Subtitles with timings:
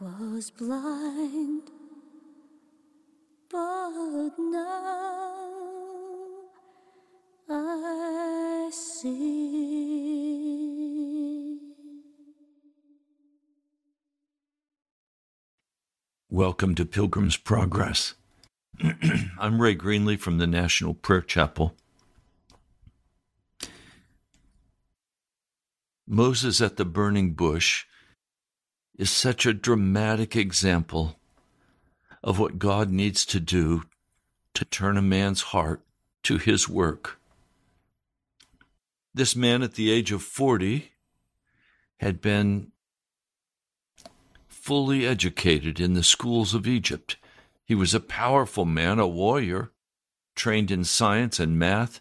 [0.00, 1.64] Was blind
[3.50, 5.40] but now
[7.50, 9.18] I see.
[16.30, 18.14] Welcome to Pilgrim's Progress.
[19.38, 21.76] I'm Ray Greenley from the National Prayer Chapel.
[26.06, 27.84] Moses at the burning bush
[28.98, 31.18] is such a dramatic example
[32.22, 33.84] of what God needs to do
[34.54, 35.82] to turn a man's heart
[36.24, 37.18] to his work.
[39.14, 40.92] This man at the age of 40
[41.98, 42.72] had been
[44.46, 47.16] fully educated in the schools of Egypt.
[47.64, 49.72] He was a powerful man, a warrior,
[50.34, 52.00] trained in science and math.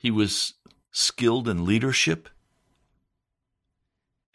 [0.00, 0.54] He was
[0.90, 2.28] skilled in leadership.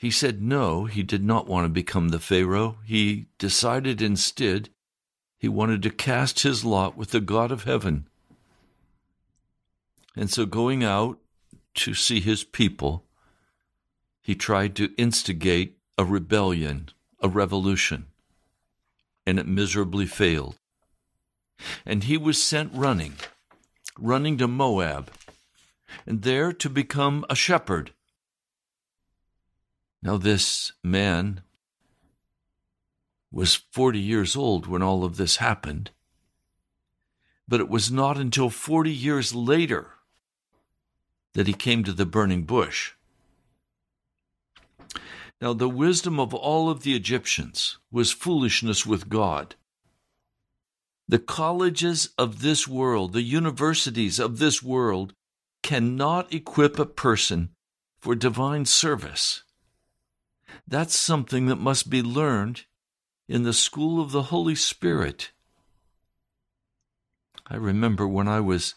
[0.04, 2.78] He said no, he did not want to become the Pharaoh.
[2.84, 4.68] He decided instead
[5.38, 8.10] he wanted to cast his lot with the God of heaven.
[10.14, 11.20] And so, going out
[11.76, 13.06] to see his people,
[14.22, 16.90] he tried to instigate a rebellion,
[17.22, 18.08] a revolution,
[19.26, 20.58] and it miserably failed.
[21.86, 23.14] And he was sent running,
[23.98, 25.10] running to Moab,
[26.06, 27.94] and there to become a shepherd.
[30.04, 31.44] Now, this man
[33.32, 35.92] was 40 years old when all of this happened.
[37.48, 39.92] But it was not until 40 years later
[41.36, 42.92] that he came to the burning bush.
[45.42, 49.56] Now, the wisdom of all of the Egyptians was foolishness with God.
[51.08, 55.14] The colleges of this world, the universities of this world,
[55.62, 57.52] cannot equip a person
[58.02, 59.44] for divine service.
[60.68, 62.64] That's something that must be learned
[63.28, 65.32] in the school of the Holy Spirit.
[67.48, 68.76] I remember when I was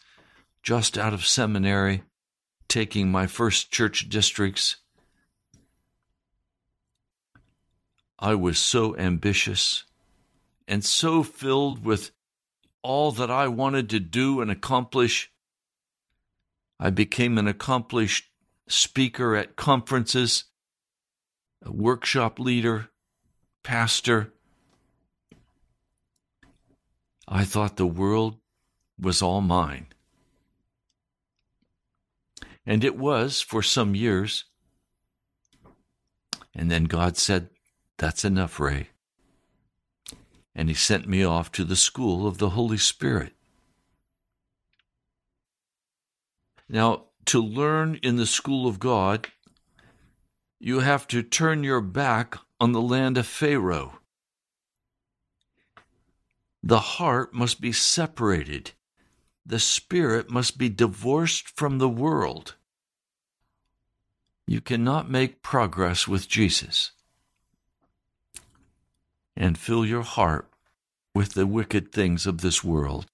[0.62, 2.02] just out of seminary,
[2.68, 4.76] taking my first church districts.
[8.18, 9.84] I was so ambitious
[10.66, 12.10] and so filled with
[12.82, 15.30] all that I wanted to do and accomplish.
[16.80, 18.30] I became an accomplished
[18.68, 20.44] speaker at conferences,
[21.64, 22.88] a workshop leader,
[23.62, 24.32] pastor.
[27.28, 28.36] I thought the world
[28.98, 29.88] was all mine.
[32.64, 34.44] And it was for some years.
[36.54, 37.50] And then God said,
[37.98, 38.88] That's enough, Ray.
[40.54, 43.34] And He sent me off to the school of the Holy Spirit.
[46.68, 49.28] Now, to learn in the school of God,
[50.58, 53.98] you have to turn your back on the land of Pharaoh.
[56.62, 58.72] The heart must be separated
[59.46, 62.56] the spirit must be divorced from the world.
[64.44, 66.90] You cannot make progress with Jesus
[69.36, 70.50] and fill your heart
[71.14, 73.06] with the wicked things of this world.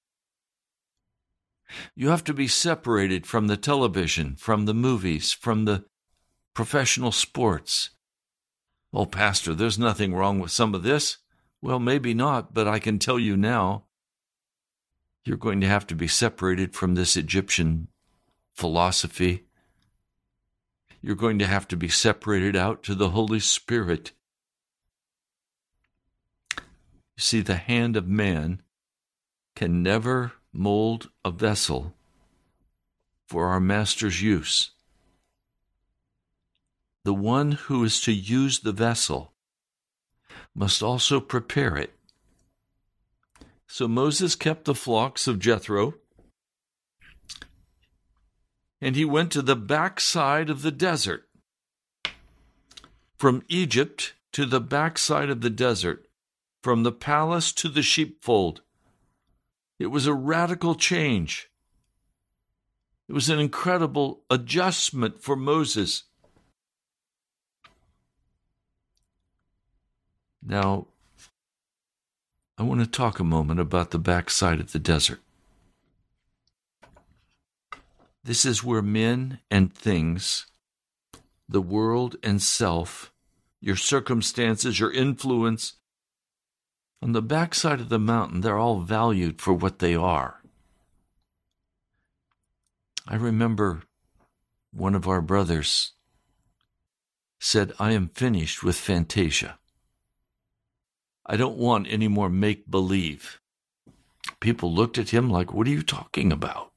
[1.95, 5.85] You have to be separated from the television, from the movies, from the
[6.55, 7.91] professional sports.
[8.93, 11.19] Oh, Pastor, there's nothing wrong with some of this.
[11.63, 13.85] Well, maybe not, but I can tell you now
[15.25, 17.89] you're going to have to be separated from this Egyptian
[18.53, 19.45] philosophy.
[21.01, 24.13] You're going to have to be separated out to the Holy Spirit.
[26.57, 26.63] You
[27.19, 28.63] see, the hand of man
[29.55, 31.95] can never mold a vessel
[33.27, 34.72] for our Master's use.
[37.05, 39.33] The one who is to use the vessel
[40.55, 41.95] must also prepare it
[43.73, 45.95] so Moses kept the flocks of Jethro,
[48.83, 51.27] and he went to the backside of the desert.
[53.17, 56.07] From Egypt to the backside of the desert,
[56.63, 58.61] from the palace to the sheepfold.
[59.79, 61.49] It was a radical change.
[63.09, 66.05] It was an incredible adjustment for Moses.
[70.45, 70.89] Now,
[72.59, 75.21] I want to talk a moment about the backside of the desert.
[78.25, 80.47] This is where men and things,
[81.49, 83.13] the world and self,
[83.61, 85.75] your circumstances, your influence,
[87.03, 90.41] on the backside of the mountain, they're all valued for what they are.
[93.09, 93.83] I remember
[94.73, 95.93] one of our brothers
[97.41, 99.59] said, I am finished with Fantasia.
[101.25, 103.41] I don't want any more make believe.
[104.41, 106.73] People looked at him like, What are you talking about?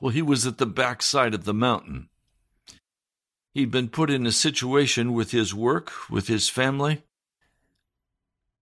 [0.00, 2.08] Well, he was at the backside of the mountain.
[3.52, 7.02] He'd been put in a situation with his work, with his family,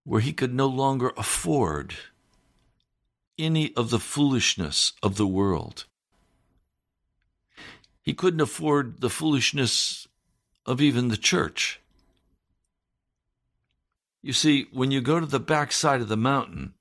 [0.03, 1.95] where he could no longer afford
[3.37, 5.85] any of the foolishness of the world.
[8.01, 10.07] He couldn't afford the foolishness
[10.65, 11.78] of even the church.
[14.21, 16.73] You see, when you go to the backside of the mountain,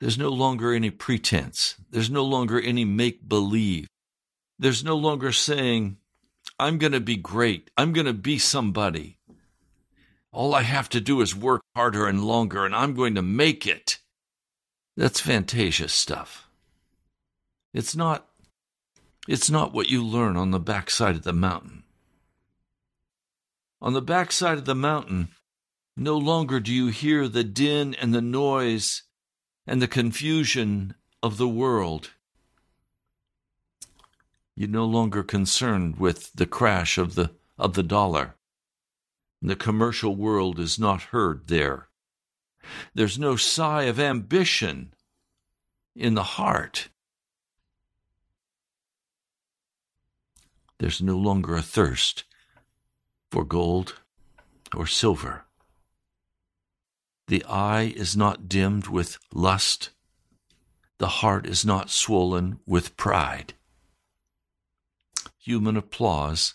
[0.00, 1.76] there's no longer any pretense.
[1.90, 3.88] There's no longer any make believe.
[4.58, 5.96] There's no longer saying,
[6.58, 7.70] I'm going to be great.
[7.76, 9.18] I'm going to be somebody.
[10.32, 13.66] All I have to do is work harder and longer, and I'm going to make
[13.66, 13.98] it.
[14.96, 16.48] That's fantasia stuff.
[17.74, 18.26] It's not,
[19.26, 21.84] it's not what you learn on the backside of the mountain.
[23.80, 25.28] On the backside of the mountain,
[25.96, 29.02] no longer do you hear the din and the noise
[29.66, 32.10] and the confusion of the world.
[34.54, 38.34] You're no longer concerned with the crash of the, of the dollar.
[39.40, 41.88] The commercial world is not heard there.
[42.94, 44.92] There's no sigh of ambition
[45.94, 46.88] in the heart.
[50.78, 52.24] There's no longer a thirst
[53.30, 53.94] for gold
[54.74, 55.45] or silver.
[57.28, 59.90] The eye is not dimmed with lust
[60.98, 63.54] the heart is not swollen with pride.
[65.38, 66.54] Human applause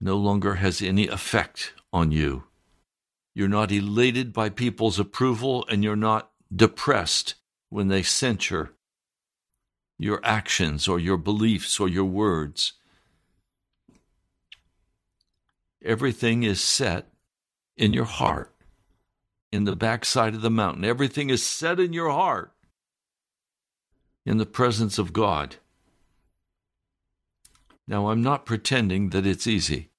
[0.00, 2.44] no longer has any effect on you.
[3.34, 7.34] You're not elated by people's approval, and you're not depressed
[7.68, 8.72] when they censure
[9.98, 12.74] your actions or your beliefs or your words.
[15.84, 17.08] Everything is set
[17.76, 18.53] in your heart,
[19.54, 20.84] in the backside of the mountain.
[20.84, 22.52] Everything is set in your heart
[24.26, 25.56] in the presence of God.
[27.86, 29.90] Now, I'm not pretending that it's easy.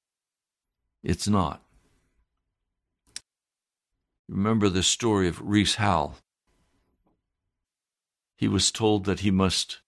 [1.04, 1.64] It's not.
[4.28, 6.18] Remember the story of Rees Howell.
[8.36, 9.80] He was told that he must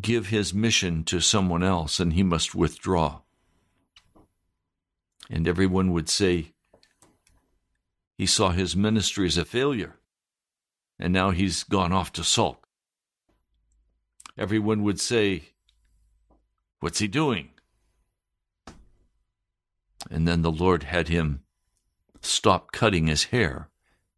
[0.00, 3.20] give his mission to someone else and he must withdraw.
[5.28, 6.54] And everyone would say
[8.18, 9.98] he saw his ministry as a failure
[10.98, 12.66] and now he's gone off to sulk.
[14.36, 15.50] Everyone would say,
[16.80, 17.50] What's he doing?
[20.10, 21.42] And then the Lord had him
[22.20, 23.68] stop cutting his hair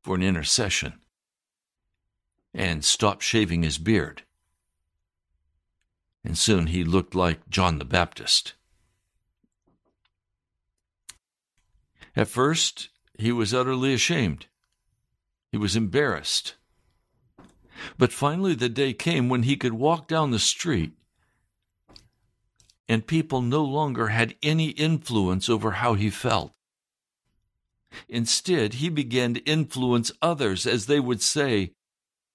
[0.03, 0.95] for an intercession
[2.53, 4.23] and stop shaving his beard.
[6.23, 8.55] And soon he looked like John the Baptist.
[12.15, 14.47] At first, he was utterly ashamed.
[15.53, 16.55] He was embarrassed.
[17.97, 20.93] But finally, the day came when he could walk down the street
[22.91, 26.53] and people no longer had any influence over how he felt.
[28.09, 31.73] Instead, he began to influence others as they would say,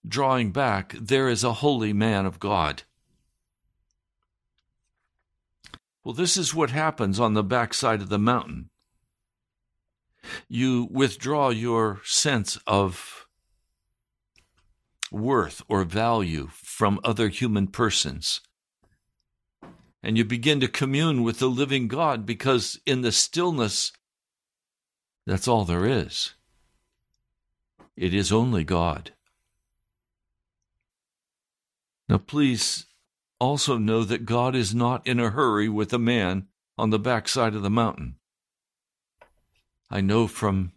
[0.08, 2.84] drawing back, There is a holy man of God.
[6.06, 8.70] Well, this is what happens on the backside of the mountain.
[10.48, 13.28] You withdraw your sense of
[15.12, 18.42] worth or value from other human persons.
[20.04, 23.92] And you begin to commune with the living God because in the stillness
[25.26, 26.34] that's all there is.
[27.98, 29.14] It is only God.
[32.08, 32.86] Now, please
[33.40, 37.56] also know that God is not in a hurry with a man on the backside
[37.56, 38.18] of the mountain.
[39.96, 40.74] I know from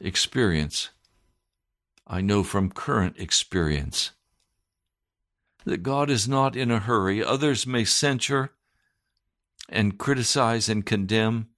[0.00, 0.90] experience,
[2.08, 4.10] I know from current experience,
[5.64, 7.22] that God is not in a hurry.
[7.22, 8.50] Others may censure
[9.68, 11.50] and criticize and condemn,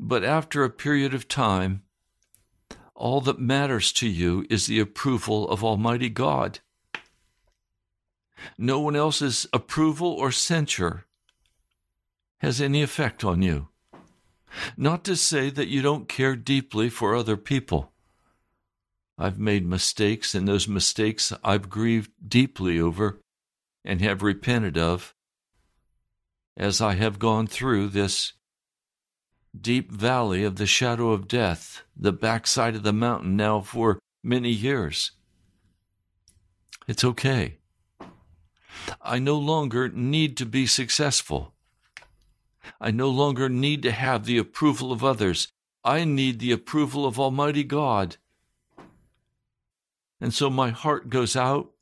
[0.00, 1.82] but after a period of time,
[2.94, 6.60] all that matters to you is the approval of Almighty God.
[8.56, 11.04] No one else's approval or censure
[12.38, 13.68] has any effect on you.
[14.76, 17.92] Not to say that you don't care deeply for other people.
[19.18, 23.20] I've made mistakes, and those mistakes I've grieved deeply over
[23.84, 25.14] and have repented of
[26.56, 28.32] as I have gone through this
[29.58, 34.50] deep valley of the shadow of death, the backside of the mountain now for many
[34.50, 35.12] years.
[36.88, 37.58] It's okay.
[39.00, 41.51] I no longer need to be successful.
[42.80, 45.48] I no longer need to have the approval of others.
[45.84, 48.16] I need the approval of Almighty God.
[50.20, 51.72] And so my heart goes out.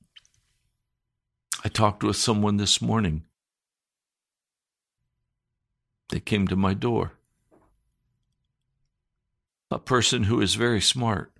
[1.64, 3.24] I talked with someone this morning.
[6.08, 7.12] They came to my door
[9.70, 11.32] a person who is very smart,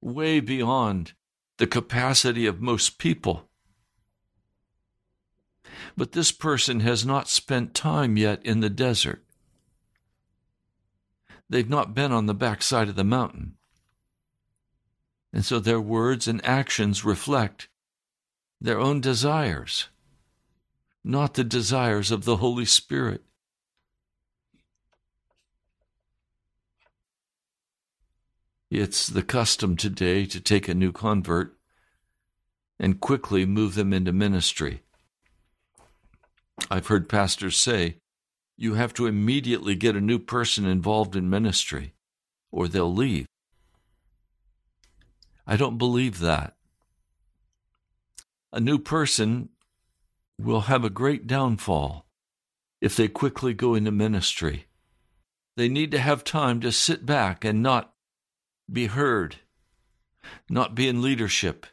[0.00, 1.12] way beyond
[1.58, 3.47] the capacity of most people.
[5.96, 9.24] But this person has not spent time yet in the desert.
[11.50, 13.54] They've not been on the backside of the mountain.
[15.32, 17.68] And so their words and actions reflect
[18.60, 19.88] their own desires,
[21.04, 23.22] not the desires of the Holy Spirit.
[28.70, 31.56] It's the custom today to take a new convert
[32.78, 34.82] and quickly move them into ministry.
[36.70, 37.98] I've heard pastors say
[38.56, 41.94] you have to immediately get a new person involved in ministry
[42.50, 43.26] or they'll leave.
[45.46, 46.56] I don't believe that.
[48.52, 49.50] A new person
[50.38, 52.06] will have a great downfall
[52.80, 54.66] if they quickly go into ministry.
[55.56, 57.94] They need to have time to sit back and not
[58.70, 59.36] be heard,
[60.48, 61.66] not be in leadership.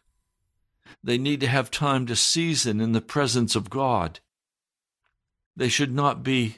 [1.04, 4.20] They need to have time to season in the presence of God.
[5.56, 6.58] They should not be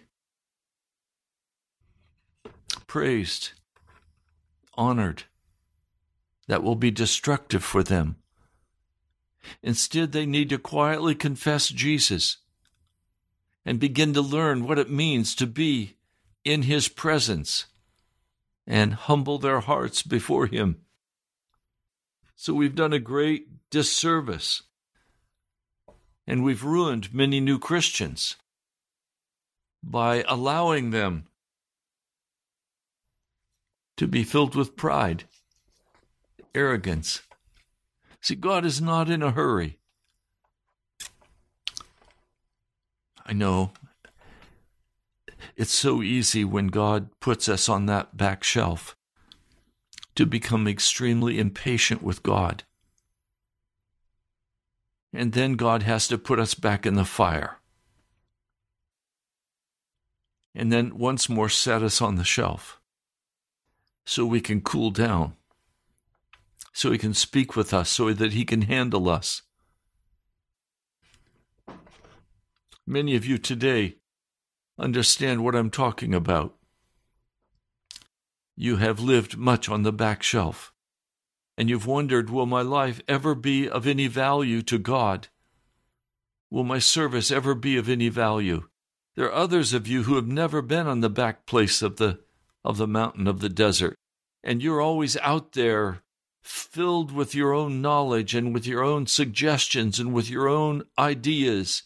[2.88, 3.52] praised,
[4.74, 5.24] honored.
[6.48, 8.16] That will be destructive for them.
[9.62, 12.38] Instead, they need to quietly confess Jesus
[13.66, 15.98] and begin to learn what it means to be
[16.44, 17.66] in His presence
[18.66, 20.82] and humble their hearts before Him.
[22.36, 24.64] So we've done a great disservice
[26.26, 28.38] and we've ruined many new Christians
[29.84, 31.26] by allowing them
[33.98, 35.24] to be filled with pride,
[36.54, 37.22] arrogance.
[38.22, 39.80] See, God is not in a hurry.
[43.26, 43.72] I know
[45.56, 48.96] it's so easy when God puts us on that back shelf
[50.16, 52.64] to become extremely impatient with God.
[55.14, 57.57] And then God has to put us back in the fire.
[60.60, 62.82] And then once more set us on the shelf
[64.08, 65.36] so we can cool down,
[66.74, 69.44] so He can speak with us, so that He can handle us.
[72.88, 73.98] Many of you today
[74.80, 76.56] understand what I'm talking about.
[78.56, 80.74] You have lived much on the back shelf,
[81.56, 85.28] and you've wondered, will my life ever be of any value to God?
[86.50, 88.68] Will my service ever be of any value?
[89.18, 92.20] There are others of you who have never been on the back place of the
[92.64, 93.98] of the mountain of the desert,
[94.44, 96.04] and you're always out there
[96.44, 101.84] filled with your own knowledge and with your own suggestions and with your own ideas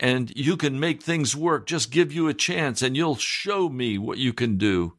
[0.00, 1.66] and you can make things work.
[1.66, 4.96] Just give you a chance and you'll show me what you can do.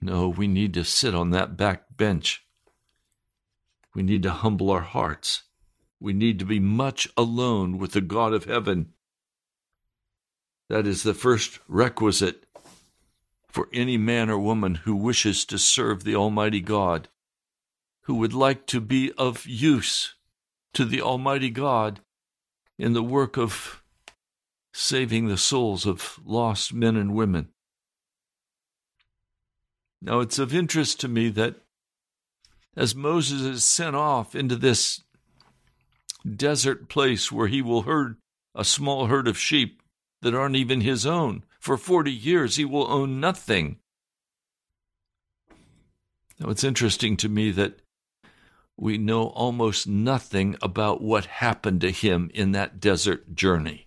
[0.00, 2.46] No, we need to sit on that back bench.
[3.94, 5.42] We need to humble our hearts.
[6.00, 8.92] We need to be much alone with the God of heaven.
[10.68, 12.44] That is the first requisite
[13.48, 17.08] for any man or woman who wishes to serve the Almighty God,
[18.02, 20.14] who would like to be of use
[20.74, 22.00] to the Almighty God
[22.78, 23.82] in the work of
[24.74, 27.48] saving the souls of lost men and women.
[30.02, 31.56] Now, it's of interest to me that
[32.76, 35.02] as Moses is sent off into this
[36.34, 38.16] desert place where he will herd
[38.54, 39.82] a small herd of sheep
[40.22, 43.78] that aren't even his own, for 40 years he will own nothing.
[46.38, 47.80] Now, it's interesting to me that
[48.76, 53.86] we know almost nothing about what happened to him in that desert journey.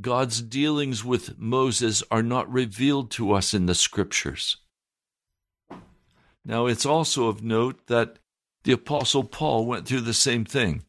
[0.00, 4.56] God's dealings with Moses are not revealed to us in the scriptures.
[6.44, 8.18] Now, it's also of note that
[8.64, 10.84] the Apostle Paul went through the same thing.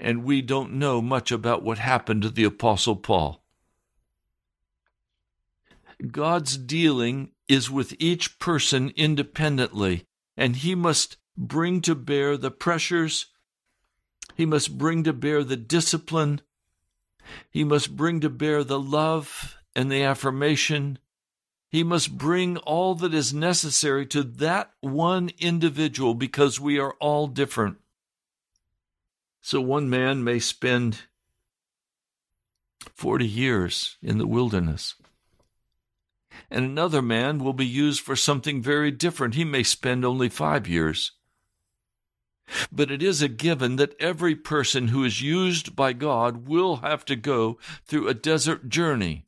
[0.00, 3.42] And we don't know much about what happened to the Apostle Paul.
[6.12, 10.06] God's dealing is with each person independently
[10.36, 13.26] and he must bring to bear the pressures,
[14.36, 16.40] he must bring to bear the discipline,
[17.50, 20.98] he must bring to bear the love and the affirmation.
[21.70, 27.26] He must bring all that is necessary to that one individual because we are all
[27.26, 27.76] different.
[29.40, 31.02] So one man may spend
[32.94, 34.94] 40 years in the wilderness
[36.50, 39.34] and another man will be used for something very different.
[39.34, 41.12] He may spend only five years.
[42.72, 47.04] But it is a given that every person who is used by God will have
[47.06, 49.26] to go through a desert journey.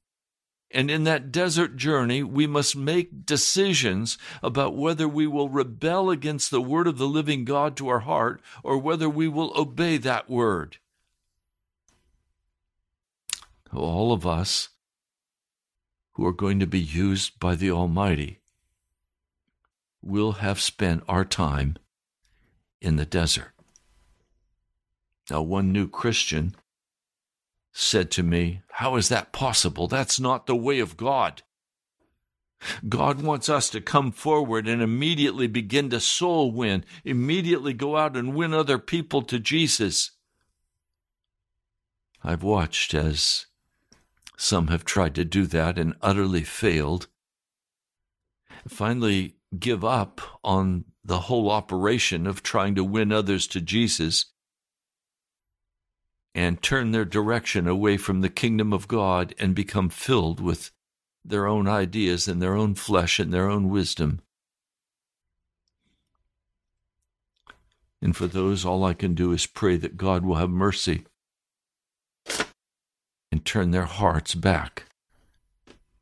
[0.71, 6.51] And in that desert journey, we must make decisions about whether we will rebel against
[6.51, 10.31] the word of the living God to our heart or whether we will obey that
[10.31, 10.77] word.
[13.73, 14.69] All of us
[16.13, 18.41] who are going to be used by the Almighty
[20.03, 21.77] will have spent our time
[22.81, 23.53] in the desert.
[25.31, 26.55] Now, one new Christian
[27.73, 29.87] said to me, How is that possible?
[29.89, 31.43] That's not the way of God.
[32.89, 38.17] God wants us to come forward and immediately begin to soul win, immediately go out
[38.17, 40.11] and win other people to Jesus.
[42.23, 43.47] I've watched as
[44.37, 47.09] some have tried to do that and utterly failed.
[48.69, 54.27] Finally, give up on the whole operation of trying to win others to Jesus
[56.35, 60.71] and turn their direction away from the kingdom of God and become filled with
[61.25, 64.21] their own ideas and their own flesh and their own wisdom.
[68.03, 71.05] And for those, all I can do is pray that God will have mercy
[73.31, 74.85] and turn their hearts back,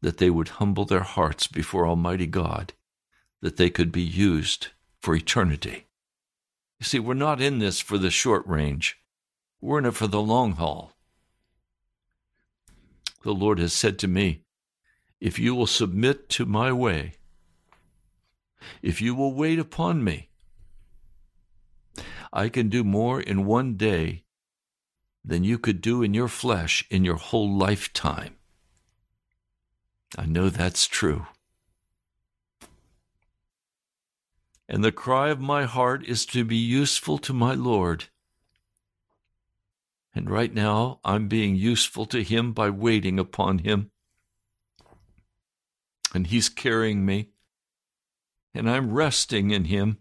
[0.00, 2.72] that they would humble their hearts before Almighty God,
[3.42, 4.68] that they could be used
[5.02, 5.86] for eternity.
[6.78, 8.97] You see, we're not in this for the short range,
[9.61, 10.92] we're in it for the long haul.
[13.23, 14.44] The Lord has said to me,
[15.21, 17.14] If you will submit to my way,
[18.83, 20.29] if you will wait upon me,
[22.33, 24.25] I can do more in one day
[25.25, 28.37] than you could do in your flesh in your whole lifetime.
[30.16, 31.27] I know that's true.
[34.68, 38.07] And the cry of my heart is to be useful to my Lord.
[40.14, 43.90] And right now, I'm being useful to Him by waiting upon Him.
[46.14, 47.29] And He's carrying me,
[48.55, 49.99] and I'm resting in Him.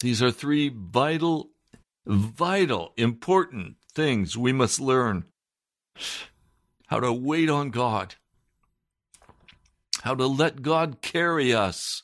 [0.00, 1.50] These are three vital,
[2.06, 5.24] vital, important things we must learn.
[6.86, 8.14] How to wait on God,
[10.02, 12.02] how to let God carry us,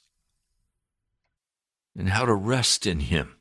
[1.96, 3.36] and how to rest in Him,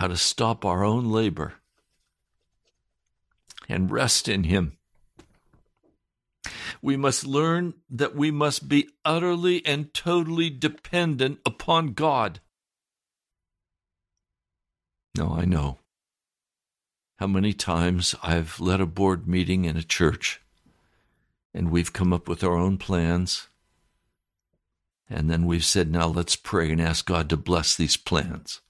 [0.00, 1.52] how to stop our own labor
[3.68, 4.78] and rest in Him.
[6.80, 12.40] We must learn that we must be utterly and totally dependent upon God.
[15.18, 15.76] No, I know
[17.18, 20.40] how many times I've led a board meeting in a church
[21.52, 23.48] and we've come up with our own plans.
[25.10, 28.62] And then we've said, now let's pray and ask God to bless these plans.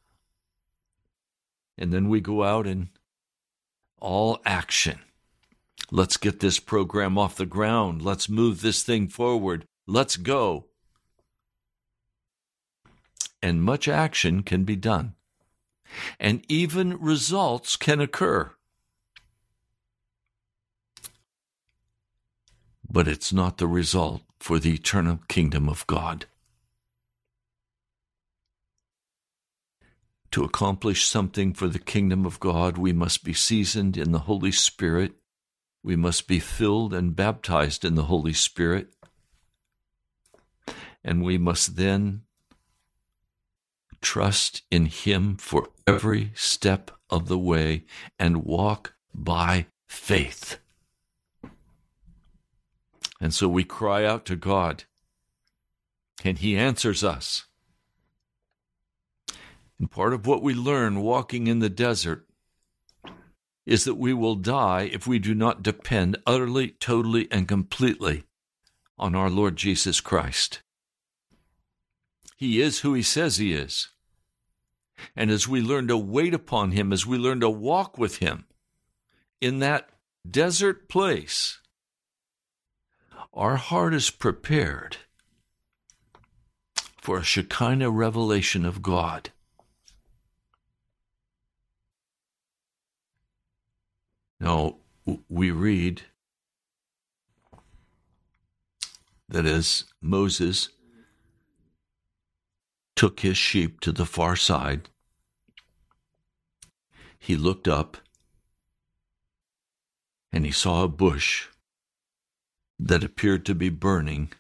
[1.81, 2.91] And then we go out and
[4.01, 5.01] all action.
[5.91, 8.03] Let's get this program off the ground.
[8.03, 9.65] Let's move this thing forward.
[9.89, 10.67] Let's go.
[13.43, 15.15] And much action can be done
[16.19, 18.53] and even results can occur.
[22.89, 26.27] But it's not the result for the eternal kingdom of God.
[30.33, 34.53] To accomplish something for the kingdom of God, we must be seasoned in the Holy
[34.53, 35.15] Spirit.
[35.83, 38.93] We must be filled and baptized in the Holy Spirit.
[41.03, 42.23] And we must then
[44.01, 47.85] trust in Him for every step of the way
[48.19, 50.59] and walk by faith.
[53.21, 54.85] And so we cry out to God,
[56.25, 57.47] and He answers us.
[59.81, 62.27] And part of what we learn walking in the desert
[63.65, 68.25] is that we will die if we do not depend utterly, totally, and completely
[68.99, 70.61] on our Lord Jesus Christ.
[72.37, 73.89] He is who He says He is.
[75.17, 78.45] And as we learn to wait upon Him, as we learn to walk with Him
[79.41, 79.89] in that
[80.31, 81.59] desert place,
[83.33, 84.99] our heart is prepared
[87.01, 89.31] for a Shekinah revelation of God.
[94.41, 94.77] Now,
[95.29, 96.03] we read
[99.29, 100.71] that as Moses
[102.97, 104.89] took his sheep to the far side.
[107.19, 107.99] He looked up
[110.33, 111.47] and he saw a bush
[112.79, 114.33] that appeared to be burning.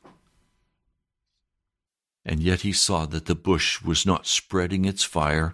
[2.24, 5.52] And yet he saw that the bush was not spreading its fire.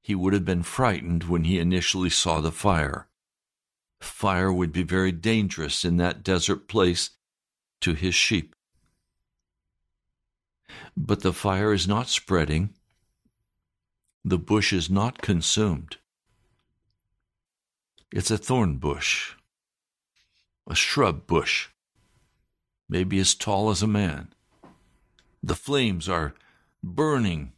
[0.00, 3.08] He would have been frightened when he initially saw the fire.
[4.00, 7.10] Fire would be very dangerous in that desert place
[7.80, 8.54] to his sheep.
[10.96, 12.74] But the fire is not spreading,
[14.24, 15.96] the bush is not consumed.
[18.12, 19.34] It's a thorn bush,
[20.68, 21.68] a shrub bush,
[22.88, 24.32] maybe as tall as a man.
[25.42, 26.34] The flames are
[26.82, 27.52] burning.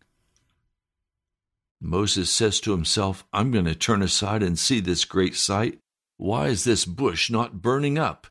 [1.85, 5.81] Moses says to himself, I'm going to turn aside and see this great sight.
[6.17, 8.29] Why is this bush not burning up?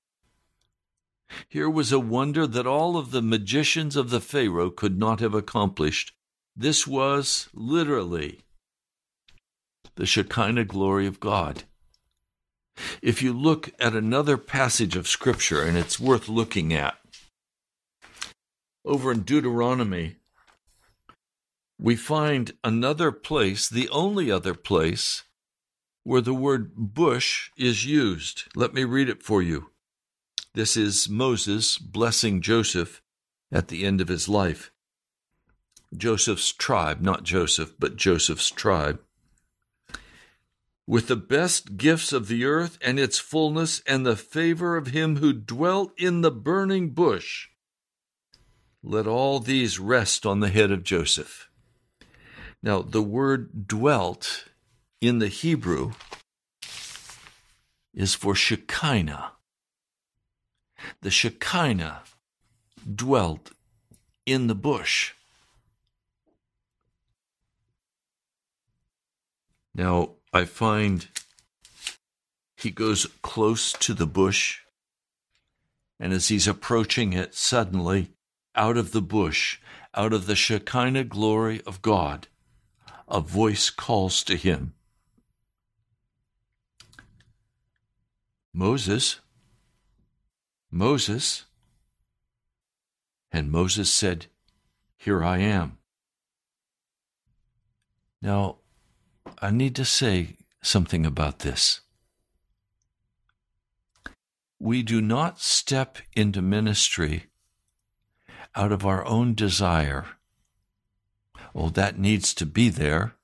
[1.49, 5.33] Here was a wonder that all of the magicians of the Pharaoh could not have
[5.33, 6.13] accomplished.
[6.55, 8.39] This was literally
[9.95, 11.63] the Shekinah glory of God.
[13.01, 16.97] If you look at another passage of Scripture, and it's worth looking at,
[18.85, 20.15] over in Deuteronomy,
[21.81, 25.23] we find another place, the only other place,
[26.03, 28.43] where the word bush is used.
[28.55, 29.71] Let me read it for you.
[30.53, 33.01] This is Moses blessing Joseph
[33.51, 34.71] at the end of his life.
[35.97, 39.01] Joseph's tribe, not Joseph, but Joseph's tribe.
[40.85, 45.17] With the best gifts of the earth and its fullness, and the favor of him
[45.17, 47.47] who dwelt in the burning bush,
[48.83, 51.50] Let all these rest on the head of Joseph.
[52.63, 54.45] Now, the word dwelt
[54.99, 55.93] in the Hebrew
[57.93, 59.31] is for Shekinah.
[61.01, 62.03] The Shekinah
[62.95, 63.51] dwelt
[64.25, 65.13] in the bush.
[69.73, 71.07] Now, I find
[72.57, 74.59] he goes close to the bush,
[75.99, 78.11] and as he's approaching it, suddenly,
[78.53, 79.59] out of the bush,
[79.95, 82.27] out of the Shekinah glory of God,
[83.11, 84.73] a voice calls to him
[88.53, 89.19] Moses,
[90.69, 91.45] Moses.
[93.31, 94.25] And Moses said,
[94.97, 95.77] Here I am.
[98.21, 98.57] Now,
[99.41, 101.81] I need to say something about this.
[104.59, 107.27] We do not step into ministry
[108.53, 110.05] out of our own desire.
[111.53, 113.15] Oh, that needs to be there.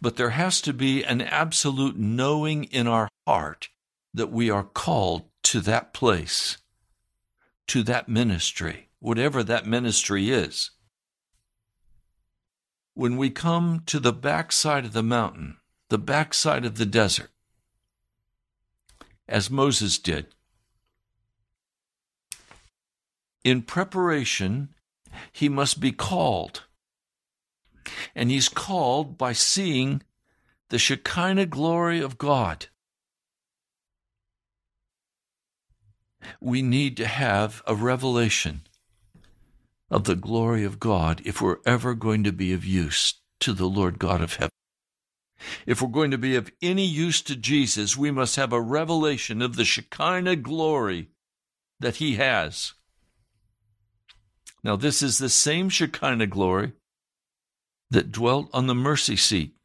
[0.00, 3.68] But there has to be an absolute knowing in our heart
[4.14, 6.58] that we are called to that place,
[7.68, 10.70] to that ministry, whatever that ministry is.
[12.94, 17.30] When we come to the backside of the mountain, the backside of the desert,
[19.28, 20.34] as Moses did,
[23.44, 24.74] in preparation,
[25.32, 26.64] he must be called.
[28.14, 30.02] And he's called by seeing
[30.68, 32.66] the Shekinah glory of God.
[36.40, 38.62] we need to have a revelation
[39.90, 43.66] of the glory of God if we're ever going to be of use to the
[43.66, 44.50] Lord God of heaven.
[45.66, 49.40] If we're going to be of any use to Jesus, we must have a revelation
[49.40, 51.10] of the Shekinah glory
[51.80, 52.74] that he has.
[54.68, 56.74] Now, this is the same Shekinah glory
[57.88, 59.56] that dwelt on the mercy seat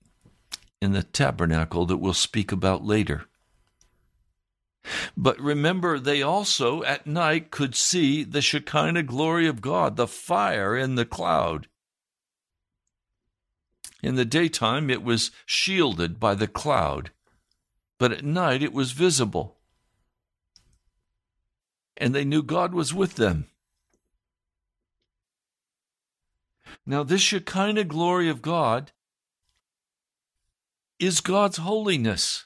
[0.81, 3.25] in the tabernacle that we'll speak about later.
[5.17, 10.77] But remember, they also at night could see the Shekinah glory of God, the fire
[10.77, 11.67] in the cloud.
[14.01, 17.11] In the daytime, it was shielded by the cloud,
[17.99, 19.57] but at night it was visible.
[21.97, 23.49] And they knew God was with them.
[26.85, 28.91] Now, this Shekinah glory of God
[30.99, 32.45] is God's holiness.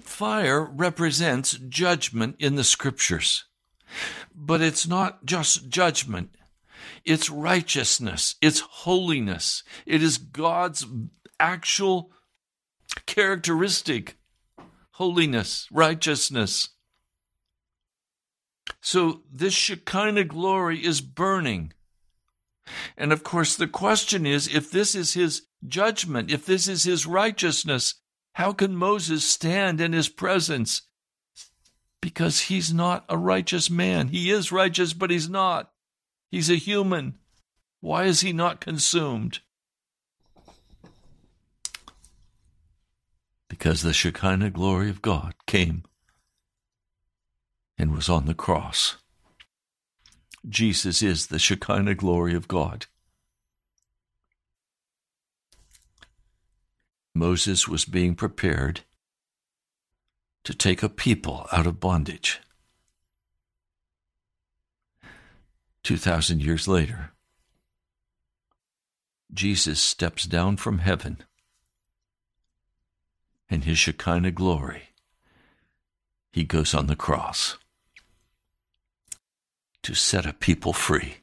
[0.00, 3.44] Fire represents judgment in the scriptures.
[4.34, 6.30] But it's not just judgment,
[7.04, 9.62] it's righteousness, it's holiness.
[9.86, 10.84] It is God's
[11.38, 12.10] actual
[13.06, 14.16] characteristic
[14.92, 16.70] holiness, righteousness.
[18.80, 21.72] So this Shekinah glory is burning.
[22.96, 27.06] And of course, the question is if this is his judgment, if this is his
[27.06, 27.94] righteousness,
[28.34, 30.82] how can Moses stand in his presence?
[32.00, 34.08] Because he's not a righteous man.
[34.08, 35.70] He is righteous, but he's not.
[36.30, 37.18] He's a human.
[37.80, 39.40] Why is he not consumed?
[43.48, 45.84] Because the Shekinah glory of God came
[47.78, 48.96] and was on the cross.
[50.48, 52.86] Jesus is the Shekinah glory of God.
[57.14, 58.82] Moses was being prepared
[60.42, 62.40] to take a people out of bondage.
[65.84, 67.12] 2,000 years later,
[69.32, 71.18] Jesus steps down from heaven
[73.48, 74.90] and his Shekinah glory.
[76.32, 77.56] He goes on the cross
[79.84, 81.18] to set a people free.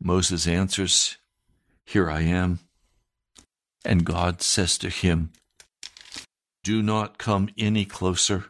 [0.00, 1.16] Moses answers
[1.88, 2.58] here I am.
[3.82, 5.32] And God says to him,
[6.62, 8.46] Do not come any closer.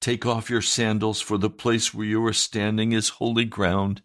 [0.00, 4.00] Take off your sandals, for the place where you are standing is holy ground.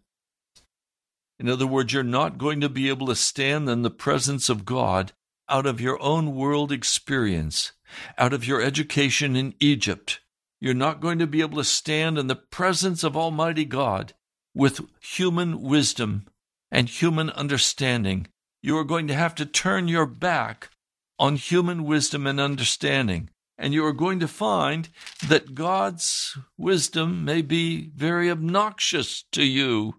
[1.39, 4.65] In other words, you're not going to be able to stand in the presence of
[4.65, 5.13] God
[5.47, 7.71] out of your own world experience,
[8.17, 10.19] out of your education in Egypt.
[10.59, 14.13] You're not going to be able to stand in the presence of Almighty God
[14.53, 16.27] with human wisdom
[16.71, 18.27] and human understanding.
[18.61, 20.69] You are going to have to turn your back
[21.17, 23.29] on human wisdom and understanding.
[23.57, 24.89] And you are going to find
[25.27, 29.95] that God's wisdom may be very obnoxious to you.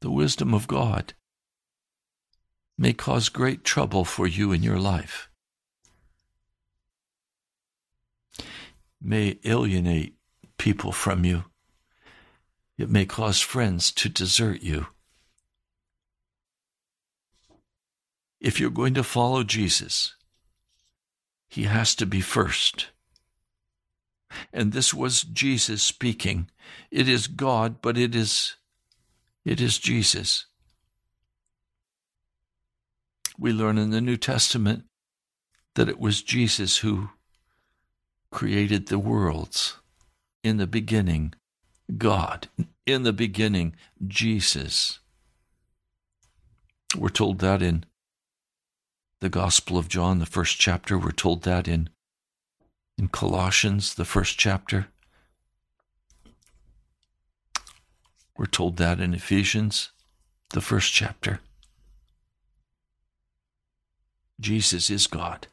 [0.00, 1.14] The wisdom of God
[2.78, 5.30] may cause great trouble for you in your life.
[9.06, 10.16] May alienate
[10.58, 11.44] people from you.
[12.76, 14.88] It may cause friends to desert you.
[18.40, 20.14] If you're going to follow Jesus,
[21.48, 22.88] he has to be first.
[24.52, 26.50] And this was Jesus speaking.
[26.90, 28.56] It is God, but it is
[29.44, 30.46] it is Jesus.
[33.38, 34.84] We learn in the New Testament
[35.76, 37.10] that it was Jesus who
[38.36, 39.78] created the worlds.
[40.44, 41.32] In the beginning,
[41.96, 42.48] God.
[42.84, 43.74] In the beginning,
[44.06, 44.98] Jesus.
[46.94, 47.86] We're told that in
[49.20, 50.98] the Gospel of John, the first chapter.
[50.98, 51.88] We're told that in,
[52.98, 54.88] in Colossians, the first chapter.
[58.36, 59.92] We're told that in Ephesians,
[60.50, 61.40] the first chapter.
[64.38, 65.46] Jesus is God.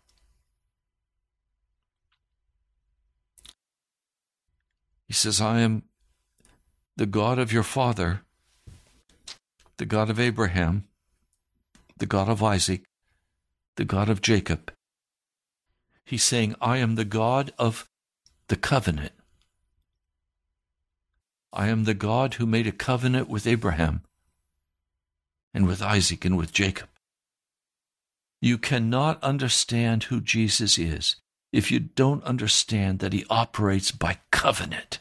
[5.13, 5.83] He says, I am
[6.97, 8.21] the God of your father,
[9.77, 10.87] the God of Abraham,
[11.99, 12.85] the God of Isaac,
[13.75, 14.73] the God of Jacob.
[16.03, 17.87] He's saying, I am the God of
[18.47, 19.11] the covenant.
[21.53, 24.01] I am the God who made a covenant with Abraham
[25.53, 26.89] and with Isaac and with Jacob.
[28.41, 31.17] You cannot understand who Jesus is
[31.51, 34.97] if you don't understand that he operates by covenant.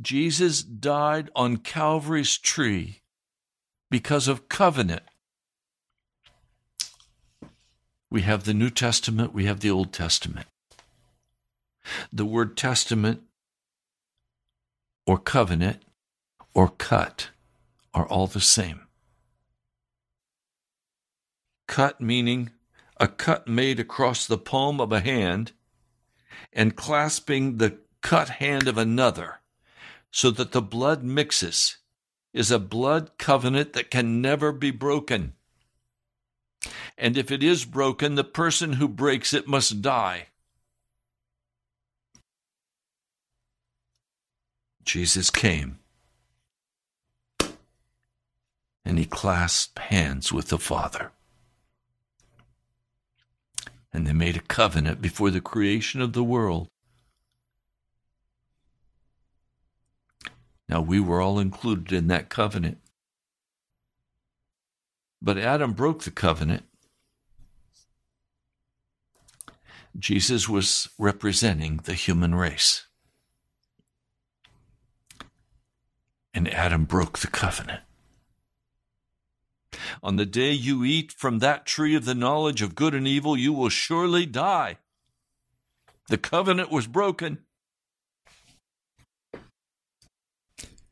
[0.00, 3.02] Jesus died on Calvary's tree
[3.90, 5.02] because of covenant.
[8.10, 10.46] We have the New Testament, we have the Old Testament.
[12.12, 13.22] The word testament
[15.06, 15.82] or covenant
[16.54, 17.30] or cut
[17.92, 18.82] are all the same.
[21.66, 22.50] Cut meaning
[22.98, 25.52] a cut made across the palm of a hand
[26.52, 29.40] and clasping the cut hand of another
[30.12, 31.78] so that the blood mixes
[32.32, 35.32] is a blood covenant that can never be broken.
[36.96, 40.28] And if it is broken, the person who breaks it must die.
[44.84, 45.78] Jesus came
[48.84, 51.12] and he clasped hands with the Father.
[53.92, 56.68] And they made a covenant before the creation of the world.
[60.72, 62.78] Now, we were all included in that covenant.
[65.20, 66.62] But Adam broke the covenant.
[69.98, 72.86] Jesus was representing the human race.
[76.32, 77.82] And Adam broke the covenant.
[80.02, 83.36] On the day you eat from that tree of the knowledge of good and evil,
[83.36, 84.78] you will surely die.
[86.08, 87.40] The covenant was broken.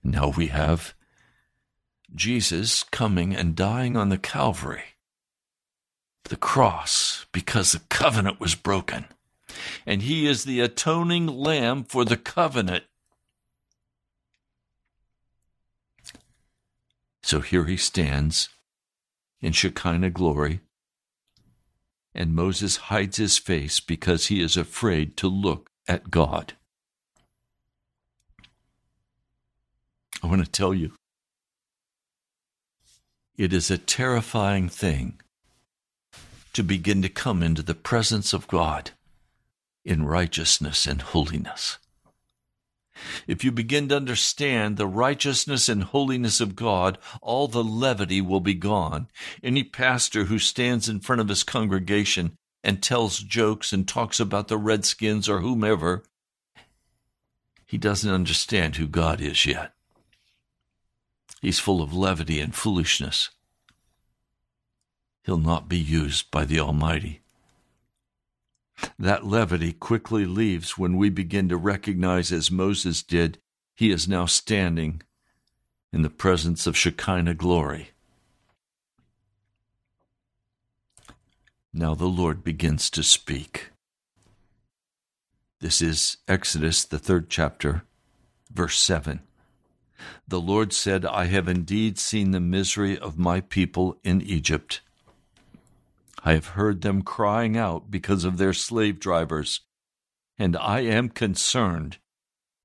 [0.02, 0.94] Now we have
[2.14, 4.96] Jesus coming and dying on the Calvary,
[6.24, 9.04] the cross, because the covenant was broken.
[9.84, 12.84] And he is the atoning lamb for the covenant.
[17.22, 18.48] So here he stands
[19.40, 20.60] in Shekinah glory,
[22.14, 26.54] and Moses hides his face because he is afraid to look at God.
[30.22, 30.92] I want to tell you,
[33.36, 35.20] it is a terrifying thing
[36.52, 38.90] to begin to come into the presence of God
[39.84, 41.78] in righteousness and holiness.
[43.26, 48.40] If you begin to understand the righteousness and holiness of God, all the levity will
[48.40, 49.08] be gone.
[49.42, 54.48] Any pastor who stands in front of his congregation and tells jokes and talks about
[54.48, 56.02] the Redskins or whomever,
[57.64, 59.72] he doesn't understand who God is yet.
[61.40, 63.30] He's full of levity and foolishness.
[65.24, 67.20] He'll not be used by the Almighty.
[68.98, 73.38] That levity quickly leaves when we begin to recognize, as Moses did,
[73.74, 75.02] he is now standing
[75.92, 77.90] in the presence of Shekinah glory.
[81.72, 83.70] Now the Lord begins to speak.
[85.60, 87.82] This is Exodus, the third chapter,
[88.50, 89.20] verse 7.
[90.28, 94.80] The Lord said, I have indeed seen the misery of my people in Egypt.
[96.24, 99.60] I have heard them crying out because of their slave drivers,
[100.38, 101.98] and I am concerned.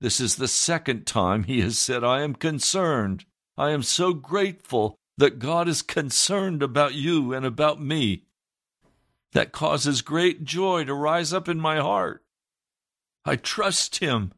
[0.02, 3.26] This is the second time he has said, I am concerned.
[3.58, 8.24] I am so grateful that God is concerned about you and about me.
[9.36, 12.24] that causes great joy to rise up in my heart.
[13.26, 14.32] I trust Him.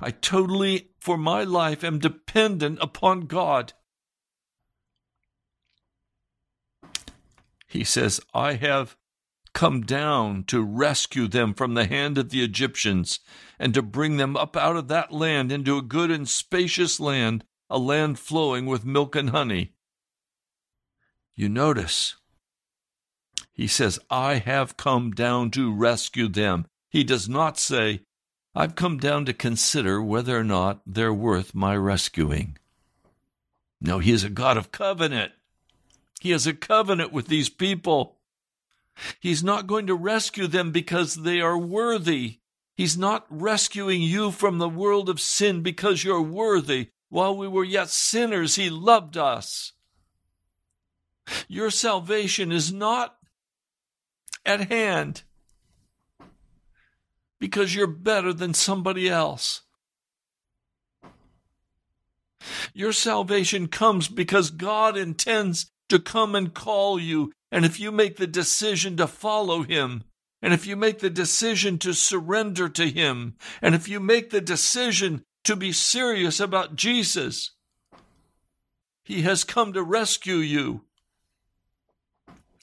[0.00, 3.74] I totally, for my life, am dependent upon God.
[7.68, 8.96] He says, I have
[9.52, 13.20] come down to rescue them from the hand of the Egyptians
[13.58, 17.44] and to bring them up out of that land into a good and spacious land,
[17.68, 19.74] a land flowing with milk and honey.
[21.34, 22.16] You notice,
[23.52, 26.66] he says, I have come down to rescue them.
[26.88, 28.00] He does not say,
[28.54, 32.56] I've come down to consider whether or not they're worth my rescuing.
[33.80, 35.32] No, he is a God of covenant.
[36.20, 38.18] He has a covenant with these people.
[39.18, 42.38] He's not going to rescue them because they are worthy.
[42.76, 46.90] He's not rescuing you from the world of sin because you're worthy.
[47.08, 49.72] While we were yet sinners, He loved us.
[51.48, 53.16] Your salvation is not
[54.46, 55.22] at hand
[57.40, 59.62] because you're better than somebody else.
[62.72, 67.32] Your salvation comes because God intends to come and call you.
[67.50, 70.04] And if you make the decision to follow Him,
[70.42, 74.40] and if you make the decision to surrender to Him, and if you make the
[74.40, 77.52] decision to be serious about Jesus,
[79.04, 80.82] He has come to rescue you.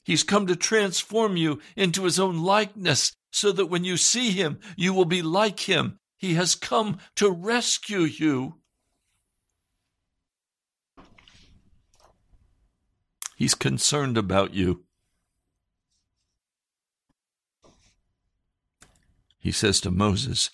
[0.03, 4.59] He's come to transform you into his own likeness so that when you see him,
[4.75, 5.99] you will be like him.
[6.17, 8.55] He has come to rescue you.
[13.36, 14.84] He's concerned about you.
[19.39, 20.51] He says to Moses,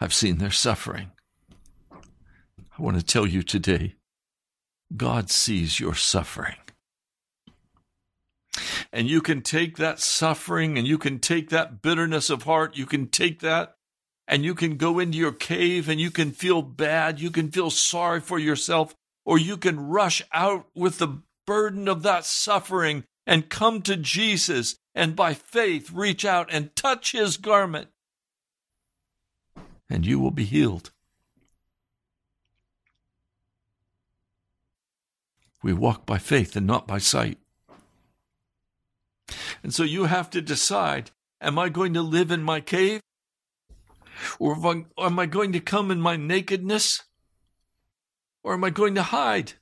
[0.00, 1.10] I've seen their suffering.
[1.92, 3.96] I want to tell you today
[4.96, 6.56] God sees your suffering.
[8.92, 12.86] And you can take that suffering and you can take that bitterness of heart, you
[12.86, 13.76] can take that
[14.28, 17.70] and you can go into your cave and you can feel bad, you can feel
[17.70, 18.94] sorry for yourself,
[19.24, 24.76] or you can rush out with the burden of that suffering and come to Jesus
[24.94, 27.88] and by faith reach out and touch his garment,
[29.88, 30.90] and you will be healed.
[35.62, 37.38] We walk by faith and not by sight.
[39.62, 41.10] And so you have to decide
[41.40, 43.00] am I going to live in my cave?
[44.38, 44.54] Or
[44.98, 47.02] am I going to come in my nakedness?
[48.44, 49.54] Or am I going to hide?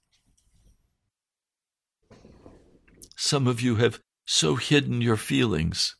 [3.16, 5.96] Some of you have so hidden your feelings.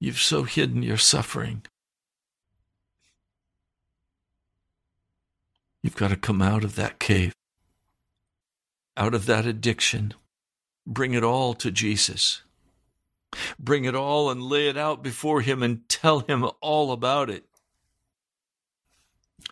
[0.00, 1.62] You've so hidden your suffering.
[5.82, 7.32] You've got to come out of that cave,
[8.96, 10.14] out of that addiction,
[10.90, 12.40] Bring it all to Jesus.
[13.58, 17.44] Bring it all and lay it out before Him and tell Him all about it.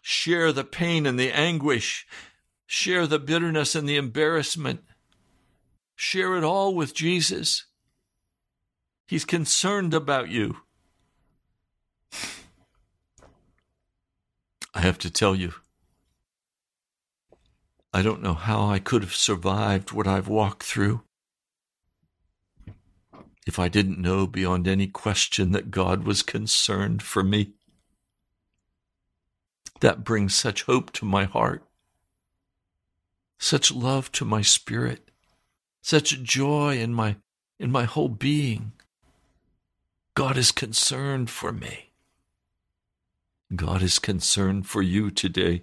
[0.00, 2.06] Share the pain and the anguish.
[2.64, 4.80] Share the bitterness and the embarrassment.
[5.94, 7.66] Share it all with Jesus.
[9.06, 10.56] He's concerned about you.
[14.72, 15.52] I have to tell you,
[17.92, 21.02] I don't know how I could have survived what I've walked through
[23.46, 27.52] if I didn't know beyond any question that God was concerned for me.
[29.80, 31.62] That brings such hope to my heart,
[33.38, 35.10] such love to my spirit,
[35.80, 37.16] such joy in my
[37.58, 38.72] in my whole being.
[40.14, 41.90] God is concerned for me.
[43.54, 45.62] God is concerned for you today.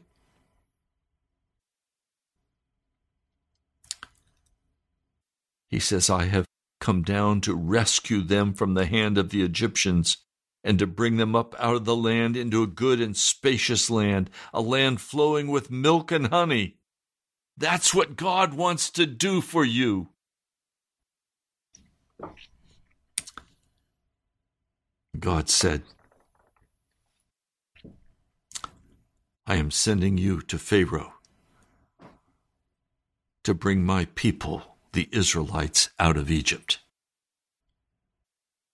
[5.69, 6.45] He says, I have
[6.83, 10.17] come down to rescue them from the hand of the Egyptians
[10.65, 14.29] and to bring them up out of the land into a good and spacious land,
[14.53, 16.75] a land flowing with milk and honey.
[17.55, 20.09] That's what God wants to do for you.
[25.17, 25.83] God said,
[29.47, 31.13] I am sending you to Pharaoh
[33.45, 36.79] to bring my people the Israelites out of Egypt.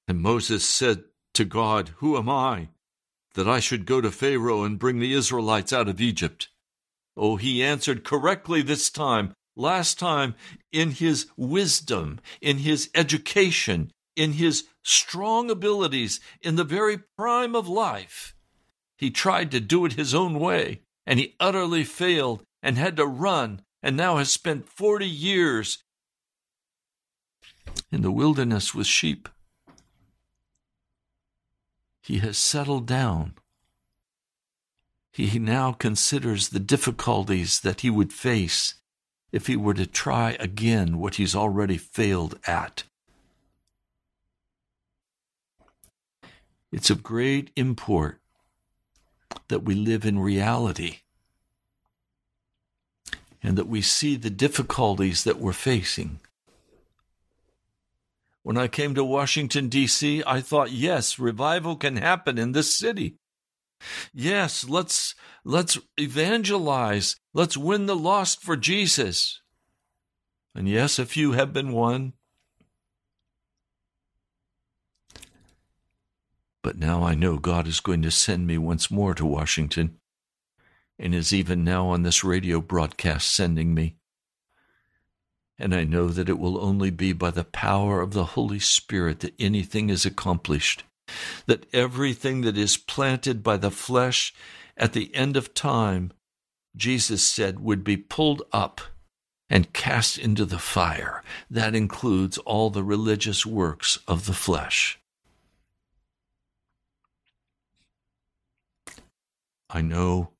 [0.07, 1.03] And Moses said
[1.33, 2.69] to God, Who am I
[3.35, 6.49] that I should go to Pharaoh and bring the Israelites out of Egypt?
[7.15, 9.33] Oh, he answered correctly this time.
[9.55, 10.35] Last time,
[10.71, 17.67] in his wisdom, in his education, in his strong abilities, in the very prime of
[17.67, 18.33] life,
[18.97, 23.05] he tried to do it his own way, and he utterly failed and had to
[23.05, 25.83] run, and now has spent 40 years
[27.91, 29.29] in the wilderness with sheep.
[32.01, 33.33] He has settled down.
[35.11, 38.75] He now considers the difficulties that he would face
[39.31, 42.83] if he were to try again what he's already failed at.
[46.71, 48.19] It's of great import
[49.47, 50.99] that we live in reality
[53.41, 56.19] and that we see the difficulties that we're facing.
[58.43, 63.17] When I came to Washington, D.C., I thought, yes, revival can happen in this city.
[64.13, 65.13] Yes, let's,
[65.43, 67.15] let's evangelize.
[67.33, 69.41] Let's win the lost for Jesus.
[70.55, 72.13] And yes, a few have been won.
[76.61, 79.97] But now I know God is going to send me once more to Washington,
[80.97, 83.98] and is even now on this radio broadcast sending me.
[85.59, 89.19] And I know that it will only be by the power of the Holy Spirit
[89.19, 90.83] that anything is accomplished,
[91.47, 94.33] that everything that is planted by the flesh
[94.77, 96.13] at the end of time,
[96.77, 98.79] Jesus said, would be pulled up
[99.49, 101.21] and cast into the fire.
[101.49, 104.97] That includes all the religious works of the flesh.
[109.69, 110.31] I know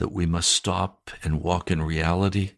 [0.00, 2.52] that we must stop and walk in reality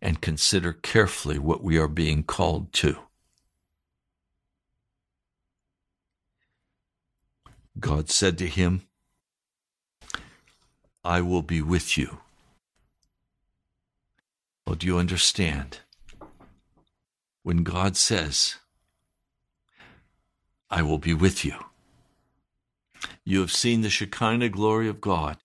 [0.00, 2.96] and consider carefully what we are being called to.
[7.78, 8.86] God said to him,
[11.04, 12.20] I will be with you.
[14.66, 15.80] Oh, do you understand?
[17.42, 18.56] When God says,
[20.70, 21.56] I will be with you,
[23.26, 25.36] you have seen the Shekinah glory of God.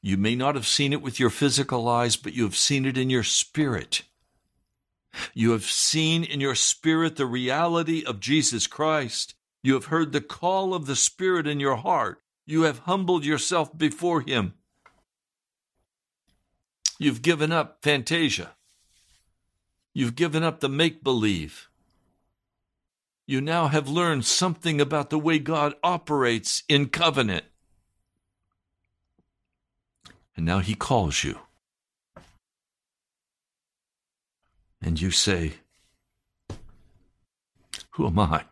[0.00, 2.98] You may not have seen it with your physical eyes, but you have seen it
[2.98, 4.02] in your spirit.
[5.34, 9.34] You have seen in your spirit the reality of Jesus Christ.
[9.62, 12.22] You have heard the call of the Spirit in your heart.
[12.46, 14.54] You have humbled yourself before Him.
[16.98, 18.52] You've given up fantasia.
[19.92, 21.70] You've given up the make believe
[23.30, 27.44] you now have learned something about the way God operates in covenant.
[30.40, 31.38] And now He calls you.
[34.80, 35.52] And you say,
[37.90, 38.44] Who am I?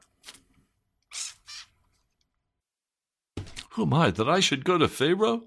[3.70, 5.45] Who am I that I should go to Pharaoh?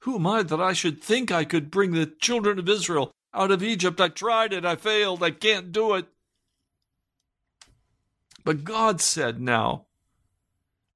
[0.00, 3.52] Who am I that I should think I could bring the children of Israel out
[3.52, 4.00] of Egypt?
[4.00, 6.06] I tried it, I failed, I can't do it.
[8.42, 9.86] But God said, Now,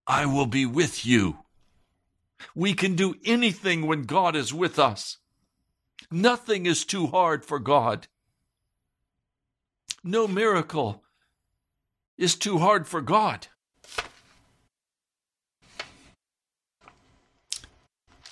[0.05, 1.39] I will be with you.
[2.55, 5.19] We can do anything when God is with us.
[6.11, 8.09] Nothing is too hard for God.
[10.05, 11.03] No miracle
[12.19, 13.47] is too hard for God.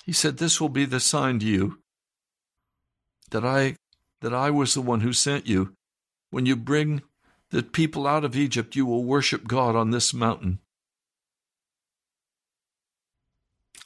[0.04, 1.78] He said, This will be the sign to you
[3.30, 3.76] that I
[4.20, 5.74] that I was the one who sent you.
[6.30, 7.02] When you bring
[7.50, 10.58] the people out of Egypt, you will worship God on this mountain.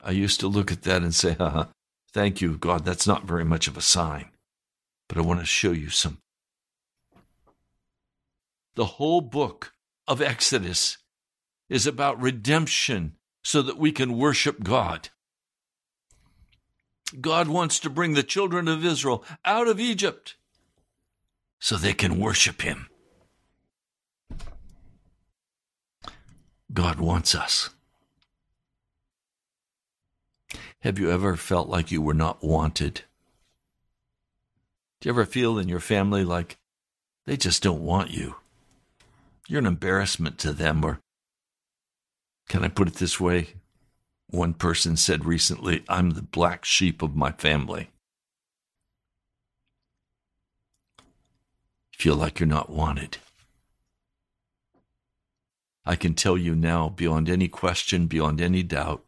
[0.04, 1.64] I used to look at that and say, Haha,
[2.12, 4.26] thank you, God, that's not very much of a sign.
[5.08, 6.18] But I want to show you some.
[8.74, 9.72] The whole book
[10.06, 10.98] of Exodus
[11.70, 15.08] is about redemption so that we can worship God.
[17.20, 20.36] God wants to bring the children of Israel out of Egypt
[21.60, 22.88] so they can worship Him.
[26.72, 27.70] God wants us.
[30.84, 33.04] Have you ever felt like you were not wanted?
[35.00, 36.58] Do you ever feel in your family like
[37.24, 38.34] they just don't want you?
[39.48, 41.00] You're an embarrassment to them, or
[42.50, 43.54] can I put it this way?
[44.28, 47.88] One person said recently, I'm the black sheep of my family.
[51.92, 53.16] Feel like you're not wanted.
[55.86, 59.02] I can tell you now, beyond any question, beyond any doubt,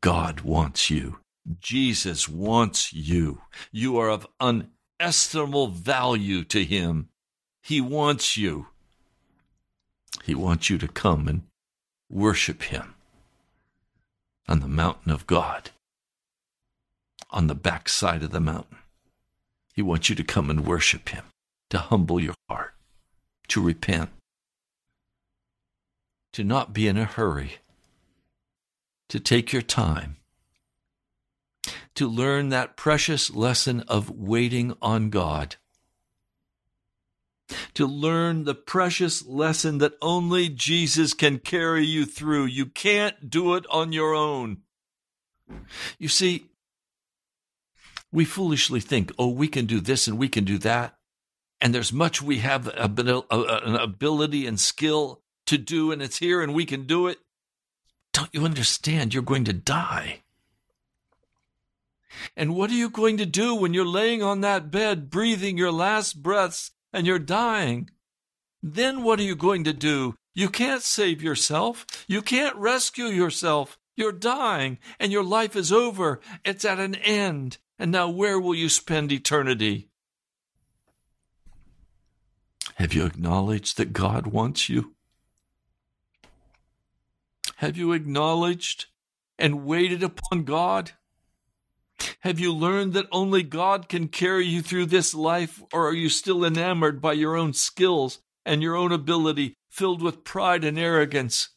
[0.00, 1.18] God wants you.
[1.58, 3.42] Jesus wants you.
[3.72, 7.08] You are of unestimable value to Him.
[7.62, 8.66] He wants you.
[10.24, 11.42] He wants you to come and
[12.08, 12.94] worship Him
[14.48, 15.70] on the mountain of God,
[17.30, 18.78] on the backside of the mountain.
[19.74, 21.24] He wants you to come and worship Him,
[21.70, 22.74] to humble your heart,
[23.48, 24.10] to repent,
[26.32, 27.58] to not be in a hurry,
[29.10, 30.16] to take your time,
[31.94, 35.56] to learn that precious lesson of waiting on God.
[37.74, 42.44] To learn the precious lesson that only Jesus can carry you through.
[42.44, 44.58] You can't do it on your own.
[45.98, 46.46] You see,
[48.12, 50.96] we foolishly think, oh, we can do this and we can do that.
[51.60, 52.88] And there's much we have uh,
[53.28, 57.18] an ability and skill to do, and it's here and we can do it.
[58.12, 59.14] Don't you understand?
[59.14, 60.22] You're going to die.
[62.36, 65.72] And what are you going to do when you're laying on that bed, breathing your
[65.72, 67.90] last breaths, and you're dying?
[68.62, 70.16] Then what are you going to do?
[70.34, 71.86] You can't save yourself.
[72.06, 73.78] You can't rescue yourself.
[73.96, 76.20] You're dying, and your life is over.
[76.44, 77.58] It's at an end.
[77.78, 79.88] And now, where will you spend eternity?
[82.76, 84.94] Have you acknowledged that God wants you?
[87.60, 88.86] Have you acknowledged
[89.38, 90.92] and waited upon God?
[92.20, 96.08] Have you learned that only God can carry you through this life, or are you
[96.08, 101.50] still enamored by your own skills and your own ability, filled with pride and arrogance?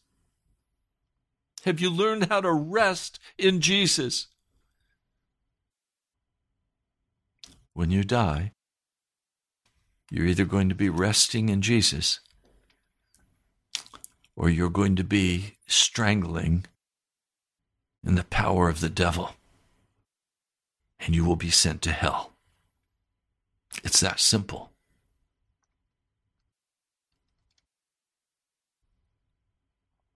[1.63, 4.27] Have you learned how to rest in Jesus?
[7.71, 8.51] When you die,
[10.11, 12.19] you're either going to be resting in Jesus
[14.35, 16.65] or you're going to be strangling
[18.05, 19.31] in the power of the devil
[20.99, 22.33] and you will be sent to hell.
[23.83, 24.71] It's that simple.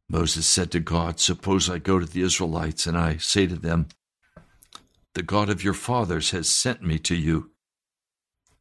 [0.09, 3.87] Moses said to God, Suppose I go to the Israelites and I say to them,
[5.13, 7.51] The God of your fathers has sent me to you.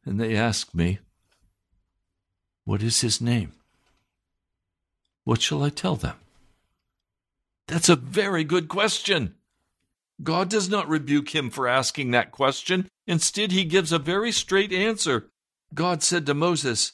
[0.03, 0.99] And they ask me,
[2.65, 3.53] What is his name?
[5.27, 6.15] What shall I tell them?
[7.67, 9.35] That's a very good question.
[10.23, 12.87] God does not rebuke him for asking that question.
[13.05, 15.27] Instead, he gives a very straight answer.
[15.73, 16.93] God said to Moses,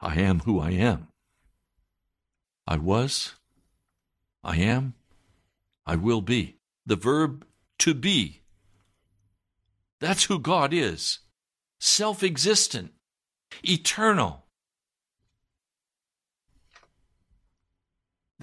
[0.00, 1.08] I am who I am.
[2.68, 3.34] I was,
[4.44, 4.94] I am,
[5.84, 6.58] I will be.
[6.86, 7.44] The verb
[7.80, 8.42] to be.
[9.98, 11.18] That's who God is
[11.80, 12.92] self existent,
[13.64, 14.43] eternal.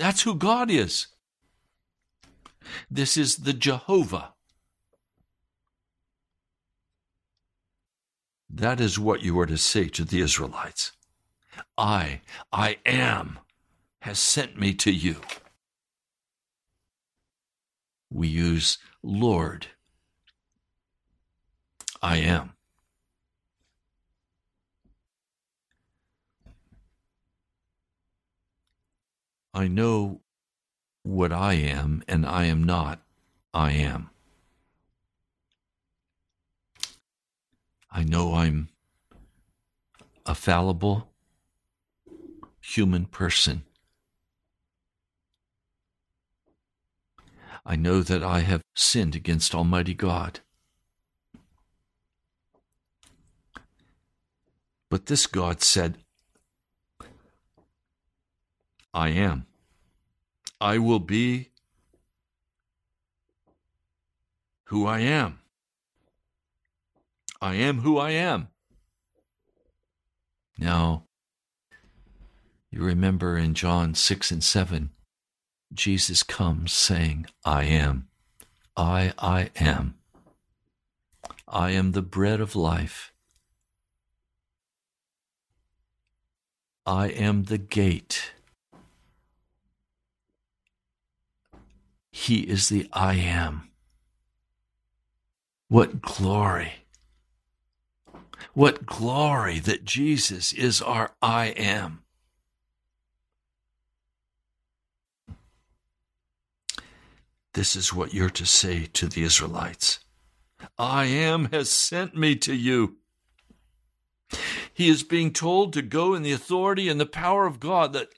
[0.02, 1.10] That's who God is.
[2.90, 4.34] This is the Jehovah.
[8.50, 10.94] That is what you are to say to the Israelites.
[11.78, 12.22] I,
[12.52, 13.38] I am,
[14.00, 15.18] has sent me to you.
[18.10, 19.68] We use Lord.
[22.02, 22.54] I am.
[29.54, 30.22] I know
[31.04, 33.02] what I am, and I am not,
[33.54, 34.10] I am.
[37.92, 38.70] I know I'm
[40.26, 41.10] a fallible
[42.62, 43.64] human person.
[47.66, 50.40] I know that I have sinned against Almighty God.
[54.90, 55.98] But this God said,
[58.94, 59.46] I am.
[60.60, 61.50] I will be
[64.66, 65.40] who I am.
[67.42, 68.50] I am who I am.
[70.58, 71.06] Now,
[72.70, 74.92] you remember in John 6 and 7,
[75.74, 78.08] Jesus comes saying, I am.
[78.78, 79.96] I, I am.
[81.48, 83.12] I am the bread of life.
[86.86, 88.32] I am the gate.
[92.12, 93.70] He is the I am.
[95.70, 96.74] What glory!
[98.54, 102.04] What glory that Jesus is our I am.
[107.54, 110.00] This is what you're to say to the Israelites
[110.78, 112.98] I am has sent me to you.
[114.74, 118.10] He is being told to go in the authority and the power of God, that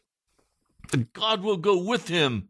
[1.14, 2.50] God will go with him.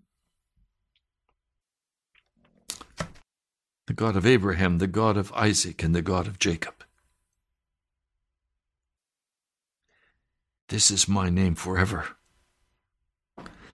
[3.93, 6.83] The God of Abraham, the God of Isaac, and the God of Jacob.
[10.69, 12.07] This is my name forever,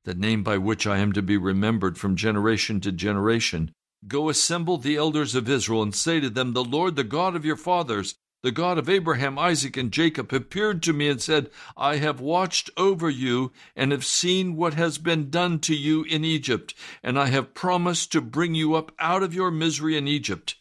[0.03, 3.73] the name by which I am to be remembered from generation to generation.
[4.09, 7.45] Go assemble the elders of Israel and say to them, The Lord, the God of
[7.45, 11.97] your fathers, the God of Abraham, Isaac, and Jacob, appeared to me and said, I
[11.97, 16.73] have watched over you and have seen what has been done to you in Egypt,
[17.03, 20.55] and I have promised to bring you up out of your misery in Egypt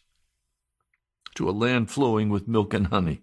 [1.35, 3.21] to a land flowing with milk and honey.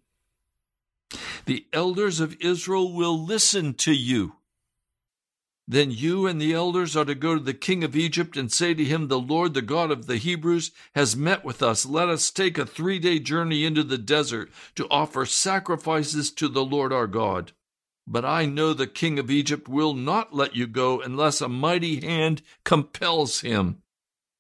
[1.45, 4.37] The elders of Israel will listen to you.
[5.69, 8.73] Then you and the elders are to go to the king of Egypt and say
[8.73, 11.85] to him, The Lord, the God of the Hebrews, has met with us.
[11.85, 16.65] Let us take a three day journey into the desert to offer sacrifices to the
[16.65, 17.51] Lord our God.
[18.07, 22.01] But I know the king of Egypt will not let you go unless a mighty
[22.01, 23.83] hand compels him.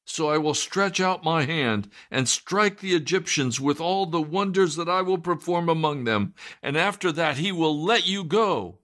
[0.04, 4.76] So I will stretch out my hand and strike the Egyptians with all the wonders
[4.76, 8.78] that I will perform among them, and after that he will let you go.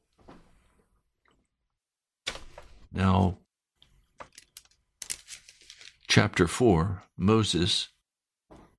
[2.92, 3.38] Now,
[6.06, 7.88] chapter 4, Moses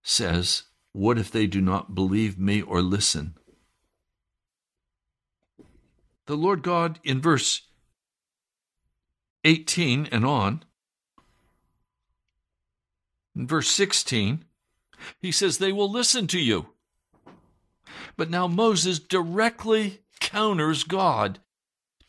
[0.03, 3.33] says, What if they do not believe me or listen?
[6.27, 7.63] The Lord God, in verse
[9.43, 10.63] 18 and on,
[13.35, 14.45] in verse 16,
[15.19, 16.67] he says, They will listen to you.
[18.15, 21.39] But now Moses directly counters God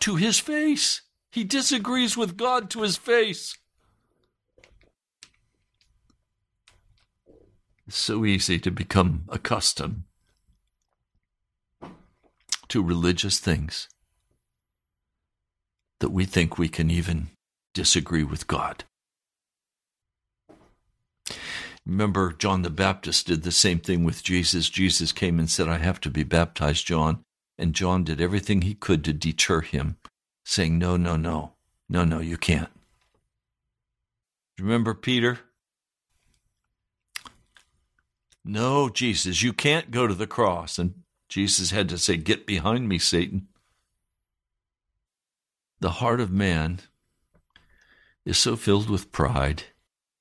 [0.00, 1.00] to his face.
[1.34, 3.58] He disagrees with God to his face.
[7.88, 10.04] It's so easy to become accustomed
[12.68, 13.88] to religious things
[15.98, 17.30] that we think we can even
[17.74, 18.84] disagree with God.
[21.84, 24.70] Remember, John the Baptist did the same thing with Jesus.
[24.70, 27.24] Jesus came and said, I have to be baptized, John.
[27.58, 29.96] And John did everything he could to deter him
[30.44, 31.52] saying, No, no, no,
[31.88, 32.70] no, no, you can't.
[34.58, 35.40] Remember Peter?
[38.44, 40.78] No, Jesus, you can't go to the cross.
[40.78, 43.48] And Jesus had to say, Get behind me, Satan.
[45.80, 46.80] The heart of man
[48.24, 49.64] is so filled with pride,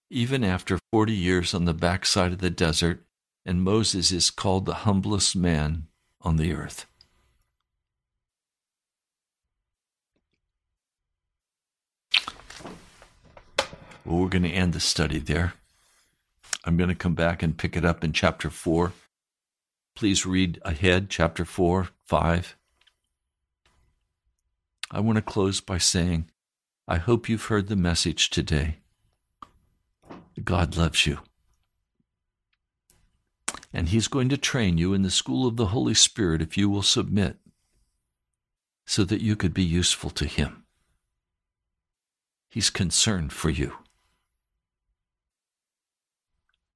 [0.10, 3.06] even after 40 years on the backside of the desert,
[3.46, 5.88] and Moses is called the humblest man
[6.22, 6.86] on the earth.
[14.06, 15.54] Well, we're going to end the study there.
[16.66, 18.91] I'm going to come back and pick it up in chapter 4.
[19.95, 22.58] Please read ahead, chapter 4, 5.
[24.91, 26.30] I want to close by saying,
[26.88, 28.78] I hope you've heard the message today.
[30.43, 31.20] God loves you.
[33.72, 36.70] And He's going to train you in the school of the Holy Spirit if you
[36.70, 37.38] will submit
[38.86, 40.66] so that you could be useful to Him.
[42.49, 43.78] He's concerned for you.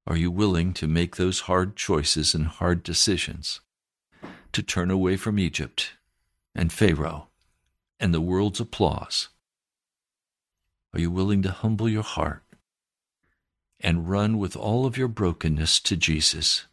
[0.08, 3.60] Are you willing to make those hard choices and hard decisions?
[4.53, 5.95] To turn away from Egypt
[6.55, 7.28] and Pharaoh
[7.99, 9.28] and the world's applause?
[10.93, 12.41] Are you willing to humble your heart
[13.82, 16.68] and run with all of your brokenness to Jesus?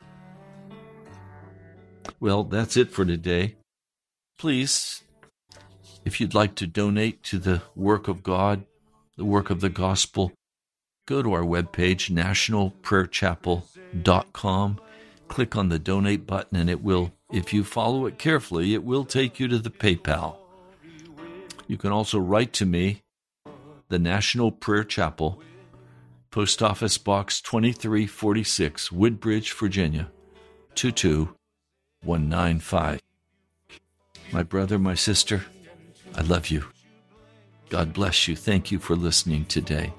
[2.20, 3.56] Well, that's it for today.
[4.38, 5.02] Please,
[6.04, 8.64] if you'd like to donate to the work of God,
[9.16, 10.30] the work of the gospel,
[11.06, 14.80] go to our webpage, nationalprayerchapel.com.
[15.28, 19.04] Click on the donate button, and it will, if you follow it carefully, it will
[19.04, 20.36] take you to the PayPal.
[21.66, 23.02] You can also write to me,
[23.88, 25.40] the National Prayer Chapel,
[26.30, 30.10] Post Office Box 2346, Woodbridge, Virginia
[30.74, 33.00] 22195.
[34.32, 35.44] My brother, my sister,
[36.16, 36.64] I love you.
[37.70, 38.36] God bless you.
[38.36, 39.92] Thank you for listening today.